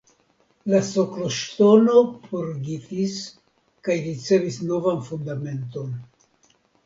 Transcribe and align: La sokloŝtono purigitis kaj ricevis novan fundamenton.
La 0.71 0.77
sokloŝtono 0.85 1.99
purigitis 2.23 3.19
kaj 3.87 3.97
ricevis 4.07 4.57
novan 4.73 5.05
fundamenton. 5.11 5.93